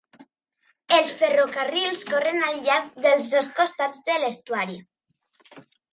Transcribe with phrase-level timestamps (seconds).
[0.99, 4.79] Els ferrocarrils corren al llarg dels dos costats de l'estuari.